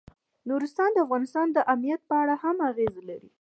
[0.49, 3.29] نورستان د افغانستان د امنیت په اړه هم اغېز لري.